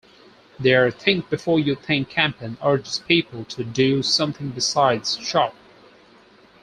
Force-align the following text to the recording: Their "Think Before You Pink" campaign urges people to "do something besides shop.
Their 0.59 0.89
"Think 0.89 1.29
Before 1.29 1.59
You 1.59 1.75
Pink" 1.75 2.09
campaign 2.09 2.57
urges 2.63 2.97
people 3.07 3.45
to 3.45 3.63
"do 3.63 4.01
something 4.01 4.49
besides 4.49 5.15
shop. 5.17 5.53